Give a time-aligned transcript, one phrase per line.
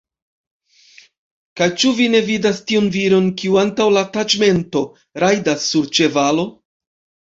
[1.61, 4.85] Kaj ĉu vi ne vidas tiun viron, kiu antaŭ la taĉmento
[5.27, 6.53] rajdas sur ĉevalo?